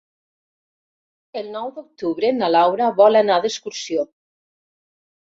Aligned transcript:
El 1.41 1.49
nou 1.55 1.67
d'octubre 1.75 2.31
na 2.37 2.49
Laura 2.53 2.87
vol 3.01 3.19
anar 3.19 3.37
d'excursió. 3.43 4.07